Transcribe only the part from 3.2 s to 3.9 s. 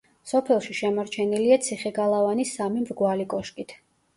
კოშკით.